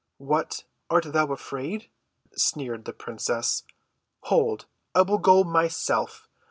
[0.17, 1.91] "What, art thou afraid?"
[2.33, 3.61] sneered the princess.
[4.21, 6.27] "Hold, I will go myself.